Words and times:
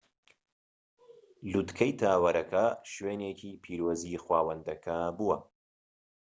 لووتکەی 1.49 1.93
تاوەرەکە 1.99 2.65
شوێنێکی 2.93 3.59
پیرۆزی 3.63 4.21
خوداوەندەکە 4.23 4.97
بووە 5.17 5.37